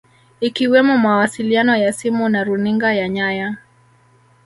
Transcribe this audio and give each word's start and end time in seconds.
Ikiwemo 0.39 0.97
mawasiliano 0.97 1.77
ya 1.77 1.93
simu 1.93 2.29
na 2.29 2.43
runinga 2.43 2.93
ya 2.93 3.09
nyaya 3.09 3.57